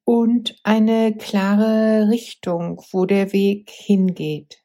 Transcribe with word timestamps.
und 0.04 0.60
eine 0.64 1.16
klare 1.16 2.10
Richtung, 2.10 2.82
wo 2.90 3.06
der 3.06 3.34
Weg 3.34 3.70
hingeht. 3.70 4.64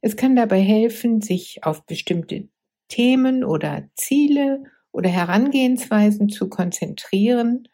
Es 0.00 0.16
kann 0.16 0.34
dabei 0.34 0.60
helfen, 0.60 1.20
sich 1.20 1.62
auf 1.62 1.86
bestimmte 1.86 2.48
Themen 2.88 3.44
oder 3.44 3.88
Ziele 3.94 4.64
oder 4.90 5.08
Herangehensweisen 5.08 6.28
zu 6.28 6.48
konzentrieren 6.48 7.68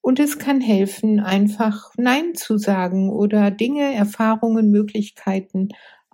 und 0.00 0.18
es 0.18 0.38
kann 0.38 0.62
helfen, 0.62 1.20
einfach 1.20 1.90
Nein 1.98 2.34
zu 2.36 2.56
sagen 2.56 3.10
oder 3.10 3.50
Dinge, 3.50 3.92
Erfahrungen, 3.92 4.70
Möglichkeiten 4.70 5.68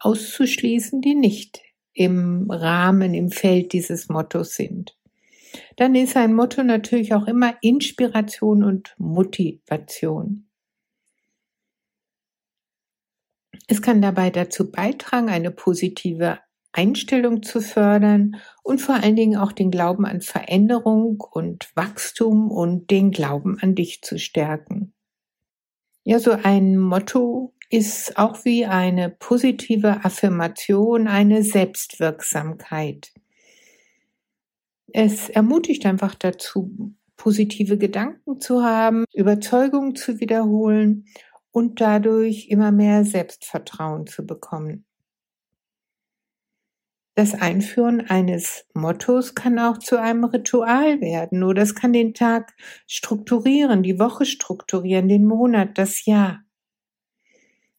auszuschließen, 0.04 1.00
die 1.00 1.14
nicht 1.14 1.60
im 1.94 2.50
Rahmen, 2.50 3.14
im 3.14 3.30
Feld 3.30 3.72
dieses 3.72 4.08
Mottos 4.08 4.54
sind. 4.54 4.96
Dann 5.76 5.94
ist 5.94 6.16
ein 6.16 6.34
Motto 6.34 6.62
natürlich 6.62 7.14
auch 7.14 7.26
immer 7.26 7.56
Inspiration 7.60 8.64
und 8.64 8.94
Motivation. 8.98 10.48
Es 13.68 13.82
kann 13.82 14.02
dabei 14.02 14.30
dazu 14.30 14.70
beitragen, 14.70 15.28
eine 15.28 15.50
positive 15.50 16.38
Einstellung 16.72 17.42
zu 17.42 17.60
fördern 17.60 18.36
und 18.62 18.80
vor 18.80 18.94
allen 18.96 19.16
Dingen 19.16 19.36
auch 19.36 19.52
den 19.52 19.70
Glauben 19.70 20.06
an 20.06 20.22
Veränderung 20.22 21.20
und 21.20 21.70
Wachstum 21.76 22.50
und 22.50 22.90
den 22.90 23.10
Glauben 23.10 23.58
an 23.60 23.74
dich 23.74 24.02
zu 24.02 24.18
stärken. 24.18 24.94
Ja, 26.04 26.18
so 26.18 26.32
ein 26.32 26.78
Motto 26.78 27.51
ist 27.72 28.18
auch 28.18 28.44
wie 28.44 28.66
eine 28.66 29.08
positive 29.08 30.04
Affirmation 30.04 31.08
eine 31.08 31.42
Selbstwirksamkeit. 31.42 33.12
Es 34.92 35.30
ermutigt 35.30 35.86
einfach 35.86 36.14
dazu, 36.14 36.94
positive 37.16 37.78
Gedanken 37.78 38.40
zu 38.40 38.62
haben, 38.62 39.06
Überzeugungen 39.14 39.94
zu 39.94 40.20
wiederholen 40.20 41.06
und 41.50 41.80
dadurch 41.80 42.48
immer 42.48 42.72
mehr 42.72 43.06
Selbstvertrauen 43.06 44.06
zu 44.06 44.26
bekommen. 44.26 44.84
Das 47.14 47.32
Einführen 47.34 48.02
eines 48.02 48.66
Mottos 48.74 49.34
kann 49.34 49.58
auch 49.58 49.78
zu 49.78 49.98
einem 49.98 50.24
Ritual 50.24 51.00
werden 51.00 51.42
oder 51.42 51.62
es 51.62 51.74
kann 51.74 51.94
den 51.94 52.12
Tag 52.12 52.54
strukturieren, 52.86 53.82
die 53.82 53.98
Woche 53.98 54.26
strukturieren, 54.26 55.08
den 55.08 55.24
Monat, 55.24 55.78
das 55.78 56.04
Jahr. 56.04 56.42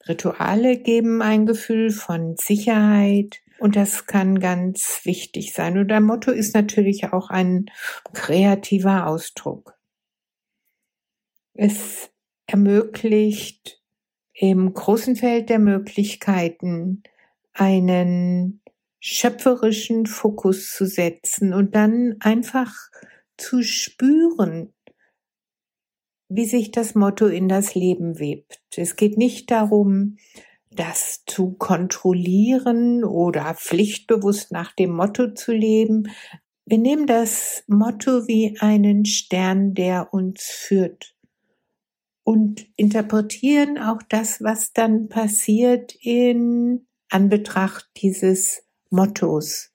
Rituale 0.08 0.78
geben 0.78 1.22
ein 1.22 1.46
Gefühl 1.46 1.90
von 1.91 2.36
Sicherheit 2.38 3.41
und 3.59 3.75
das 3.75 4.06
kann 4.08 4.40
ganz 4.40 5.02
wichtig 5.03 5.53
sein. 5.53 5.78
Und 5.78 5.91
ein 5.91 6.03
Motto 6.03 6.31
ist 6.31 6.53
natürlich 6.53 7.14
auch 7.14 7.30
ein 7.30 7.68
kreativer 8.14 9.08
Ausdruck. 9.08 9.78
Es 11.53 12.09
ermöglicht 12.46 13.81
im 14.34 14.74
großen 14.74 15.16
Feld 15.16 15.50
der 15.50 15.59
Möglichkeiten 15.59 17.03
einen 17.53 18.62
schöpferischen 19.00 20.06
Fokus 20.06 20.74
zu 20.74 20.85
setzen 20.85 21.53
und 21.53 21.75
dann 21.75 22.18
einfach 22.20 22.74
zu 23.38 23.62
spüren, 23.62 24.74
wie 26.36 26.46
sich 26.46 26.72
das 26.72 26.96
Motto 26.96 27.28
in 27.28 27.48
das 27.48 27.76
Leben 27.76 28.20
webt. 28.20 28.60
Es 28.76 28.96
geht 28.96 29.18
nicht 29.18 29.52
darum, 29.52 30.18
das 30.72 31.24
zu 31.28 31.52
kontrollieren 31.52 33.04
oder 33.04 33.54
pflichtbewusst 33.54 34.52
nach 34.52 34.72
dem 34.72 34.92
Motto 34.92 35.34
zu 35.34 35.52
leben. 35.52 36.12
Wir 36.66 36.80
nehmen 36.80 37.06
das 37.06 37.64
Motto 37.68 38.28
wie 38.28 38.58
einen 38.60 39.06
Stern, 39.06 39.76
der 39.76 40.14
uns 40.14 40.44
führt 40.44 41.16
und 42.24 42.66
interpretieren 42.78 43.78
auch 43.78 44.02
das, 44.10 44.42
was 44.42 44.74
dann 44.74 45.10
passiert 45.10 45.94
in 46.02 46.88
Anbetracht 47.10 47.90
dieses 47.98 48.64
Mottos. 48.90 49.72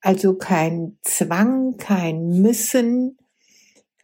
Also 0.00 0.34
kein 0.34 0.98
Zwang, 1.02 1.76
kein 1.76 2.40
Müssen, 2.40 3.18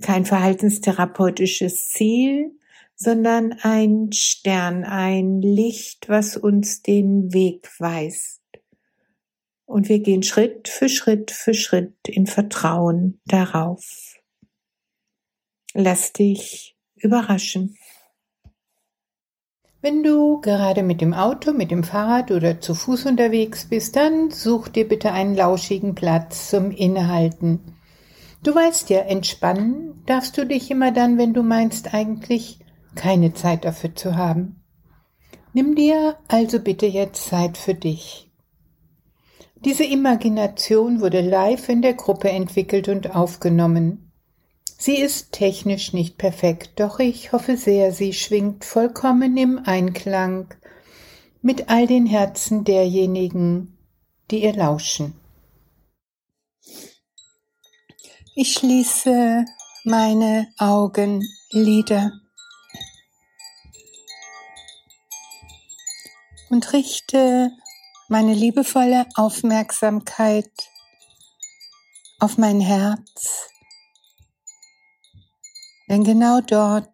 kein 0.01 0.25
verhaltenstherapeutisches 0.25 1.89
Ziel, 1.89 2.59
sondern 2.95 3.55
ein 3.63 4.13
Stern, 4.13 4.85
ein 4.85 5.41
Licht, 5.41 6.09
was 6.09 6.37
uns 6.37 6.83
den 6.83 7.33
Weg 7.33 7.69
weist. 7.79 8.43
Und 9.65 9.89
wir 9.89 10.01
gehen 10.01 10.23
Schritt 10.23 10.69
für 10.69 10.89
Schritt 10.89 11.31
für 11.31 11.55
Schritt 11.55 11.97
in 12.09 12.27
Vertrauen 12.27 13.21
darauf. 13.25 14.17
Lass 15.73 16.13
dich 16.13 16.77
überraschen. 16.97 17.79
Wenn 19.83 20.03
du 20.03 20.43
gerade 20.43 20.83
mit 20.83 21.01
dem 21.01 21.15
Auto, 21.15 21.53
mit 21.53 21.71
dem 21.71 21.85
Fahrrad 21.85 22.31
oder 22.33 22.61
zu 22.61 22.75
Fuß 22.75 23.07
unterwegs 23.07 23.65
bist, 23.65 23.97
dann 23.97 24.31
such 24.31 24.69
dir 24.69 24.87
bitte 24.87 25.13
einen 25.13 25.35
lauschigen 25.35 25.95
Platz 25.95 26.51
zum 26.51 26.71
Innehalten. 26.71 27.80
Du 28.43 28.55
weißt 28.55 28.89
ja, 28.91 29.01
entspannen 29.01 30.03
darfst 30.07 30.39
du 30.39 30.47
dich 30.47 30.71
immer 30.71 30.93
dann, 30.93 31.19
wenn 31.19 31.35
du 31.35 31.43
meinst 31.43 31.93
eigentlich 31.93 32.59
keine 32.95 33.35
Zeit 33.35 33.65
dafür 33.65 33.95
zu 33.95 34.17
haben. 34.17 34.63
Nimm 35.53 35.75
dir 35.75 36.17
also 36.29 36.61
bitte 36.61 36.87
jetzt 36.87 37.29
Zeit 37.29 37.59
für 37.59 37.75
dich. 37.75 38.31
Diese 39.65 39.85
Imagination 39.85 41.01
wurde 41.01 41.21
live 41.21 41.69
in 41.69 41.83
der 41.83 41.95
Gruppe 41.95 42.31
entwickelt 42.31 42.89
und 42.89 43.15
aufgenommen. 43.15 44.11
Sie 44.79 44.97
ist 44.97 45.33
technisch 45.33 45.93
nicht 45.93 46.17
perfekt, 46.17 46.81
doch 46.81 46.99
ich 46.99 47.33
hoffe 47.33 47.59
sehr, 47.59 47.93
sie 47.93 48.15
schwingt 48.15 48.65
vollkommen 48.65 49.37
im 49.37 49.61
Einklang 49.63 50.55
mit 51.43 51.69
all 51.69 51.87
den 51.87 52.07
Herzen 52.07 52.65
derjenigen, 52.65 53.77
die 54.31 54.45
ihr 54.45 54.55
lauschen. 54.55 55.20
Ich 58.43 58.55
schließe 58.55 59.45
meine 59.85 60.51
Augenlider 60.57 62.11
und 66.49 66.73
richte 66.73 67.51
meine 68.09 68.33
liebevolle 68.33 69.07
Aufmerksamkeit 69.15 70.51
auf 72.19 72.39
mein 72.39 72.63
Herz, 72.63 73.51
denn 75.91 76.03
genau 76.03 76.41
dort 76.41 76.89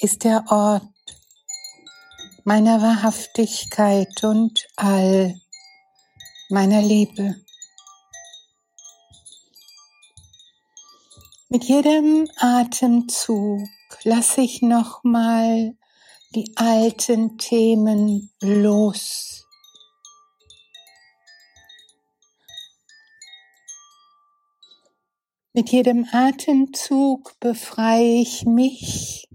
ist 0.00 0.24
der 0.24 0.44
Ort 0.50 0.84
meiner 2.44 2.82
Wahrhaftigkeit 2.82 4.22
und 4.24 4.68
all 4.76 5.40
meiner 6.50 6.82
Liebe. 6.82 7.47
Mit 11.50 11.64
jedem 11.64 12.28
Atemzug 12.36 13.66
lasse 14.04 14.42
ich 14.42 14.60
nochmal 14.60 15.78
die 16.34 16.52
alten 16.56 17.38
Themen 17.38 18.30
los. 18.42 19.46
Mit 25.54 25.70
jedem 25.70 26.06
Atemzug 26.12 27.40
befreie 27.40 28.20
ich 28.20 28.44
mich 28.44 29.26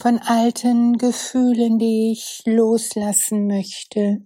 von 0.00 0.20
alten 0.20 0.96
Gefühlen, 0.96 1.78
die 1.78 2.12
ich 2.12 2.44
loslassen 2.46 3.46
möchte. 3.46 4.22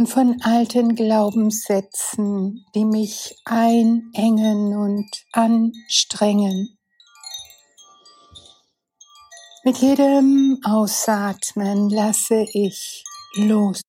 Und 0.00 0.06
von 0.06 0.40
alten 0.40 0.94
Glaubenssätzen, 0.94 2.64
die 2.74 2.86
mich 2.86 3.36
einengen 3.44 4.74
und 4.74 5.06
anstrengen. 5.32 6.78
Mit 9.62 9.76
jedem 9.76 10.58
Ausatmen 10.64 11.90
lasse 11.90 12.46
ich 12.54 13.04
los, 13.34 13.82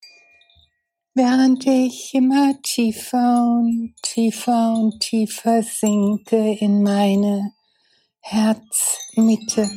während 1.14 1.66
ich 1.66 2.14
immer 2.14 2.62
tiefer 2.62 3.46
und 3.46 3.94
tiefer 4.02 4.74
und 4.74 5.00
tiefer 5.00 5.64
sinke 5.64 6.58
in 6.60 6.84
meine 6.84 7.54
Herzmitte. 8.20 9.70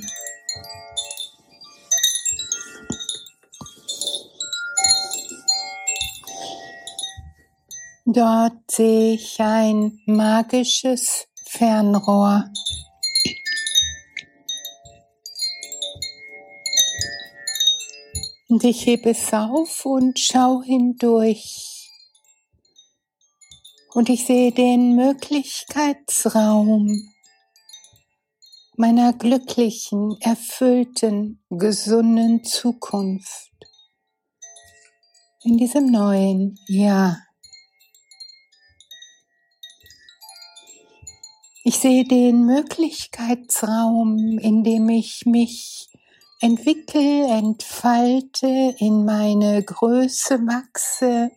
Dort 8.06 8.70
sehe 8.70 9.14
ich 9.14 9.40
ein 9.40 9.98
magisches 10.04 11.26
Fernrohr. 11.46 12.44
Und 18.48 18.62
ich 18.62 18.84
hebe 18.84 19.08
es 19.08 19.32
auf 19.32 19.86
und 19.86 20.18
schaue 20.18 20.64
hindurch. 20.64 21.90
Und 23.94 24.10
ich 24.10 24.26
sehe 24.26 24.52
den 24.52 24.96
Möglichkeitsraum 24.96 27.10
meiner 28.76 29.14
glücklichen, 29.14 30.18
erfüllten, 30.20 31.42
gesunden 31.48 32.44
Zukunft 32.44 33.50
in 35.42 35.56
diesem 35.56 35.86
neuen 35.86 36.58
Jahr. 36.66 37.16
Ich 41.66 41.78
sehe 41.78 42.04
den 42.04 42.44
Möglichkeitsraum, 42.44 44.38
in 44.38 44.64
dem 44.64 44.86
ich 44.90 45.24
mich 45.24 45.88
entwickle, 46.40 47.26
entfalte, 47.26 48.74
in 48.78 49.06
meine 49.06 49.62
Größe 49.62 50.40
wachse, 50.40 51.30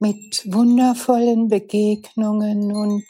mit 0.00 0.42
wundervollen 0.52 1.48
Begegnungen 1.48 2.76
und 2.76 3.06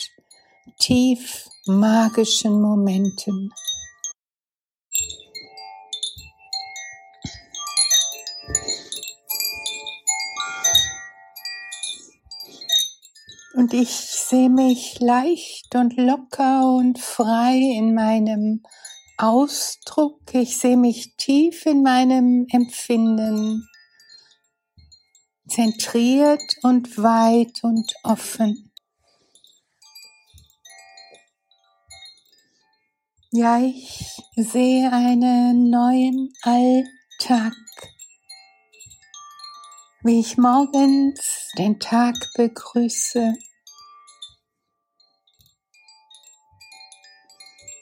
tief 0.78 1.48
magischen 1.66 2.62
Momenten. 2.62 3.52
Und 13.54 13.74
ich 13.74 14.19
sehe 14.30 14.48
mich 14.48 15.00
leicht 15.00 15.74
und 15.74 15.96
locker 15.96 16.72
und 16.72 17.00
frei 17.00 17.56
in 17.56 17.94
meinem 17.94 18.62
Ausdruck. 19.18 20.20
Ich 20.32 20.56
sehe 20.56 20.76
mich 20.76 21.16
tief 21.16 21.66
in 21.66 21.82
meinem 21.82 22.46
Empfinden, 22.52 23.68
zentriert 25.48 26.44
und 26.62 26.96
weit 26.96 27.58
und 27.64 27.92
offen. 28.04 28.70
Ja, 33.32 33.58
ich 33.58 34.16
sehe 34.36 34.92
einen 34.92 35.70
neuen 35.70 36.32
Alltag, 36.42 37.54
wie 40.04 40.20
ich 40.20 40.38
morgens 40.38 41.50
den 41.58 41.80
Tag 41.80 42.14
begrüße 42.36 43.34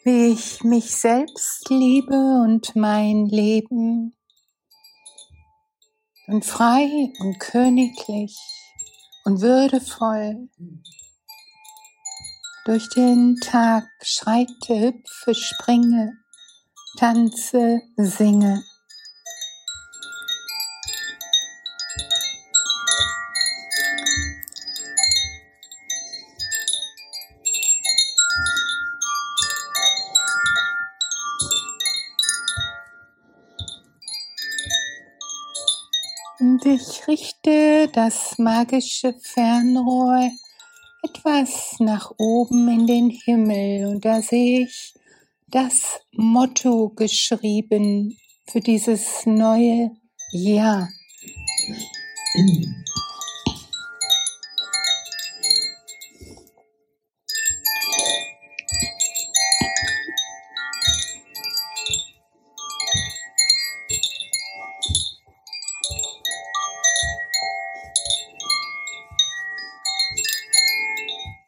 wie 0.05 0.33
ich 0.33 0.63
mich 0.65 0.95
selbst 0.95 1.69
liebe 1.69 2.15
und 2.15 2.75
mein 2.77 3.27
Leben 3.27 4.17
und 6.27 6.45
frei 6.45 7.13
und 7.21 7.39
königlich 7.39 8.37
und 9.25 9.41
würdevoll 9.41 10.49
durch 12.65 12.89
den 12.91 13.37
Tag 13.41 13.85
schreite, 14.03 14.79
hüpfe, 14.79 15.35
springe, 15.35 16.19
tanze, 16.99 17.81
singe. 17.97 18.63
Das 37.99 38.39
magische 38.39 39.13
Fernrohr 39.21 40.31
etwas 41.03 41.81
nach 41.81 42.13
oben 42.17 42.69
in 42.69 42.87
den 42.87 43.11
Himmel 43.11 43.87
und 43.87 44.05
da 44.05 44.23
sehe 44.23 44.67
ich 44.67 44.95
das 45.49 45.99
Motto 46.13 46.91
geschrieben 46.91 48.17
für 48.47 48.61
dieses 48.61 49.27
neue 49.27 49.91
Jahr. 50.31 50.89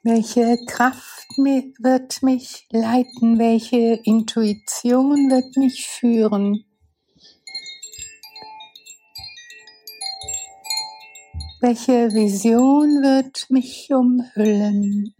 Welche 0.02 0.56
Kraft 0.66 1.28
wird 1.36 2.22
mich 2.22 2.66
leiten? 2.70 3.38
Welche 3.38 4.00
Intuition 4.02 5.30
wird 5.30 5.58
mich 5.58 5.86
führen? 5.88 6.64
Welche 11.60 12.10
Vision 12.14 13.02
wird 13.02 13.50
mich 13.50 13.90
umhüllen? 13.92 15.14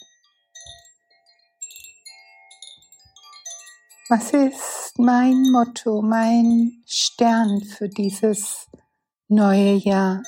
Was 4.09 4.33
ist 4.33 4.95
mein 4.99 5.43
Motto, 5.53 6.01
mein 6.01 6.83
Stern 6.87 7.61
für 7.65 7.91
dieses 7.91 8.67
neue 9.29 9.75
Jahr? 9.75 10.23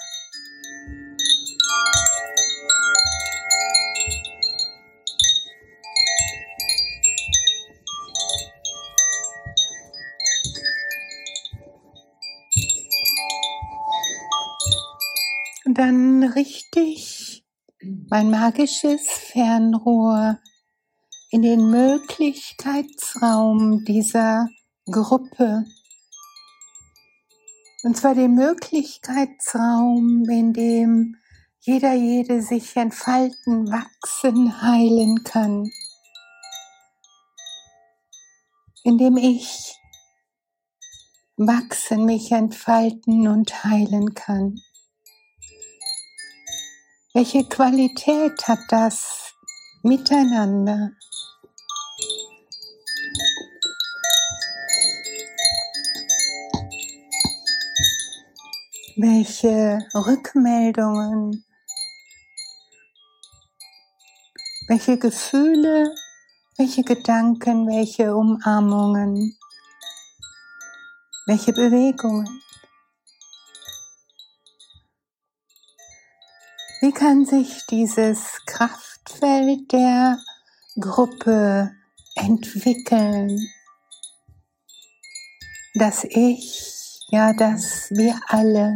Dann 15.82 16.22
richte 16.22 16.78
ich 16.78 17.44
mein 18.08 18.30
magisches 18.30 19.00
Fernrohr 19.32 20.38
in 21.30 21.42
den 21.42 21.72
Möglichkeitsraum 21.72 23.84
dieser 23.84 24.48
Gruppe. 24.88 25.64
Und 27.82 27.96
zwar 27.96 28.14
den 28.14 28.36
Möglichkeitsraum, 28.36 30.22
in 30.30 30.52
dem 30.52 31.16
jeder, 31.58 31.94
jede 31.94 32.42
sich 32.42 32.76
entfalten, 32.76 33.72
wachsen, 33.72 34.62
heilen 34.62 35.24
kann. 35.24 35.68
In 38.84 38.98
dem 38.98 39.16
ich 39.16 39.74
wachsen, 41.36 42.04
mich 42.04 42.30
entfalten 42.30 43.26
und 43.26 43.64
heilen 43.64 44.14
kann. 44.14 44.60
Welche 47.14 47.44
Qualität 47.44 48.48
hat 48.48 48.60
das 48.70 49.34
Miteinander? 49.82 50.92
Welche 58.96 59.86
Rückmeldungen, 59.94 61.44
welche 64.68 64.96
Gefühle, 64.96 65.94
welche 66.56 66.82
Gedanken, 66.82 67.66
welche 67.66 68.16
Umarmungen, 68.16 69.36
welche 71.26 71.52
Bewegungen. 71.52 72.42
Wie 76.82 76.90
kann 76.90 77.24
sich 77.24 77.64
dieses 77.70 78.44
Kraftfeld 78.44 79.70
der 79.70 80.18
Gruppe 80.80 81.70
entwickeln, 82.16 83.38
dass 85.74 86.02
ich, 86.02 86.98
ja, 87.06 87.34
dass 87.34 87.88
wir 87.92 88.18
alle 88.26 88.74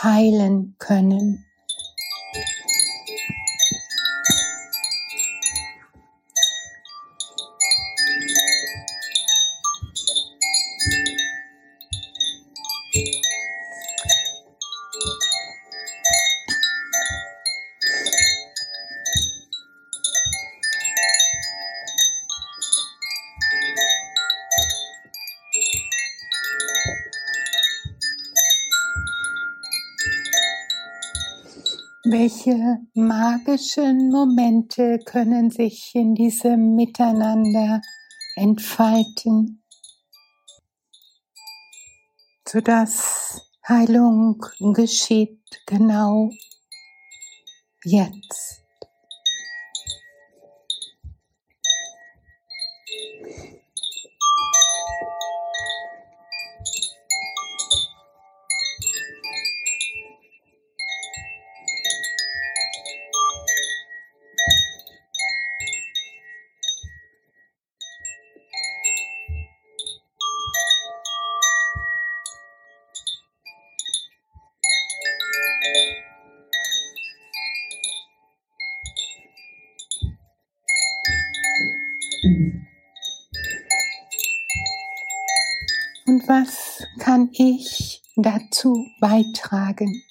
heilen 0.00 0.76
können? 0.78 1.49
Welche 32.42 32.78
magischen 32.94 34.08
Momente 34.08 34.98
können 35.04 35.50
sich 35.50 35.94
in 35.94 36.14
diesem 36.14 36.74
Miteinander 36.74 37.82
entfalten, 38.34 39.62
sodass 42.48 43.42
Heilung 43.68 44.42
geschieht 44.72 45.42
genau 45.66 46.30
jetzt. 47.84 48.59
Und 86.06 86.26
was 86.26 86.84
kann 86.98 87.30
ich 87.32 88.02
dazu 88.16 88.86
beitragen? 89.00 90.02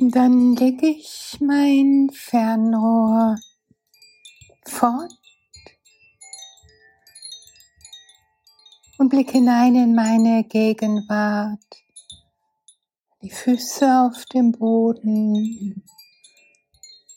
Dann 0.00 0.54
lege 0.56 0.86
ich 0.86 1.36
mein 1.40 2.10
Fernrohr 2.12 3.36
fort 4.64 5.17
und 9.08 9.10
blick 9.10 9.30
hinein 9.30 9.74
in 9.74 9.94
meine 9.94 10.44
Gegenwart. 10.44 11.82
Die 13.22 13.30
Füße 13.30 14.00
auf 14.02 14.26
dem 14.26 14.52
Boden, 14.52 15.82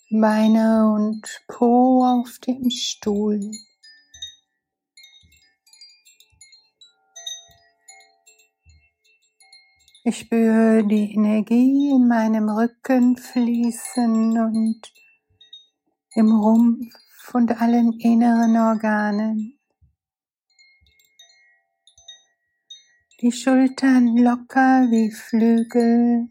Beine 0.09 0.89
und 0.93 1.21
Po 1.49 2.05
auf 2.05 2.39
dem 2.47 2.69
Stuhl. 2.69 3.41
Ich 10.05 10.17
spüre 10.17 10.85
die 10.87 11.13
Energie 11.13 11.89
in 11.89 12.07
meinem 12.07 12.47
Rücken 12.47 13.17
fließen 13.17 14.39
und 14.39 14.93
im 16.15 16.31
Rumpf 16.31 17.35
und 17.35 17.61
allen 17.61 17.99
inneren 17.99 18.55
Organen. 18.55 19.60
Die 23.21 23.31
Schultern 23.31 24.17
locker 24.17 24.87
wie 24.89 25.11
Flügel. 25.11 26.27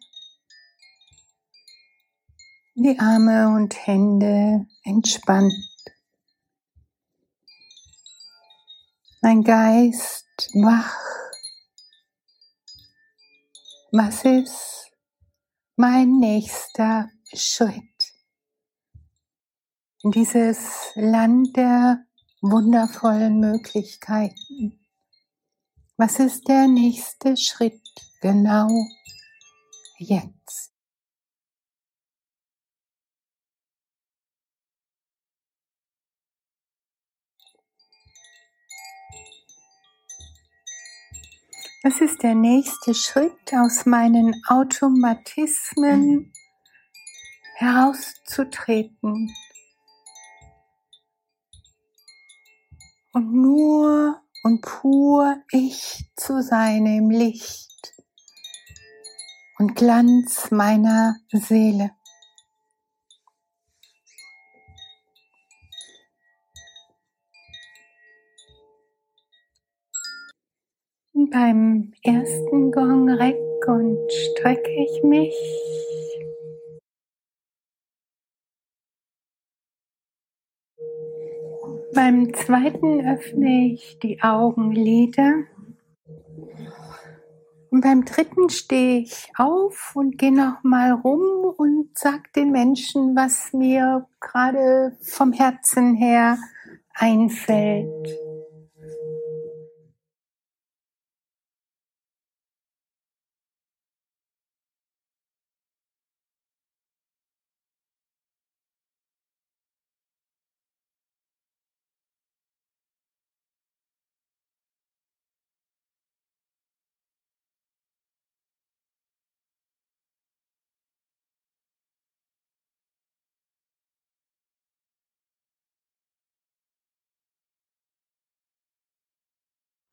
Die 2.74 2.98
Arme 2.98 3.54
und 3.54 3.86
Hände 3.86 4.66
entspannt. 4.82 5.54
Mein 9.22 9.44
Geist 9.44 10.50
wach. 10.54 10.96
Was 13.92 14.24
ist 14.24 14.90
mein 15.76 16.18
nächster 16.18 17.08
Schritt? 17.32 18.14
In 20.02 20.10
dieses 20.10 20.90
Land 20.96 21.56
der 21.56 22.04
wundervollen 22.40 23.38
Möglichkeiten. 23.38 24.79
Was 26.02 26.18
ist 26.18 26.48
der 26.48 26.66
nächste 26.66 27.36
Schritt 27.36 27.82
genau 28.22 28.70
jetzt? 29.98 30.72
Was 41.82 42.00
ist 42.00 42.22
der 42.22 42.34
nächste 42.34 42.94
Schritt 42.94 43.52
aus 43.52 43.84
meinen 43.84 44.42
Automatismen 44.48 46.32
herauszutreten 47.56 49.30
und 53.12 53.34
nur 53.34 54.22
und 54.42 54.62
pur 54.62 55.36
ich 55.52 56.10
zu 56.16 56.42
sein 56.42 56.86
im 56.86 57.10
Licht 57.10 57.94
und 59.58 59.74
Glanz 59.74 60.50
meiner 60.50 61.16
Seele. 61.32 61.90
Beim 71.12 71.92
ersten 72.02 72.72
Gong 72.72 73.08
reck 73.10 73.36
und 73.66 74.10
strecke 74.10 74.70
ich 74.70 75.02
mich 75.04 75.34
Beim 82.10 82.34
zweiten 82.34 83.06
öffne 83.06 83.66
ich 83.72 84.00
die 84.02 84.20
Augenlider 84.20 85.44
Und 87.70 87.82
beim 87.82 88.04
dritten 88.04 88.50
stehe 88.50 89.02
ich 89.02 89.30
auf 89.36 89.92
und 89.94 90.18
gehe 90.18 90.34
nochmal 90.34 90.90
rum 90.90 91.54
und 91.56 91.96
sag 91.96 92.32
den 92.32 92.50
Menschen, 92.50 93.14
was 93.14 93.52
mir 93.52 94.08
gerade 94.18 94.96
vom 95.02 95.32
Herzen 95.32 95.94
her 95.94 96.36
einfällt. 96.94 98.08